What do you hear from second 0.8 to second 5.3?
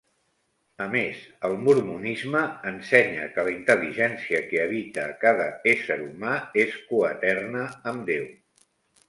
A més, el mormonisme ensenya que la intel·ligència que habita a